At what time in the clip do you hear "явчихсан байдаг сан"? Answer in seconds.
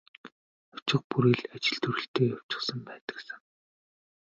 2.35-3.41